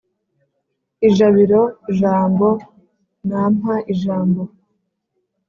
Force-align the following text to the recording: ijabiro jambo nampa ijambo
ijabiro 1.07 1.61
jambo 1.99 2.47
nampa 3.27 3.75
ijambo 3.93 4.41